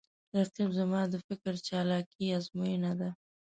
رقیب 0.37 0.69
زما 0.79 1.01
د 1.09 1.15
فکر 1.27 1.53
چالاکي 1.67 2.25
آزموینه 2.37 2.91
ده 2.99 3.09